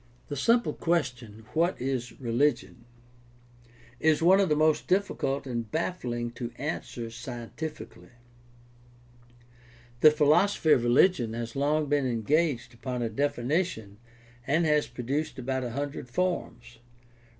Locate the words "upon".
12.73-13.03